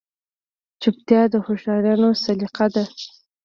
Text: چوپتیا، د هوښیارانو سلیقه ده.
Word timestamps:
چوپتیا، 0.81 1.21
د 1.31 1.33
هوښیارانو 1.45 2.09
سلیقه 2.23 2.65
ده. 2.73 2.83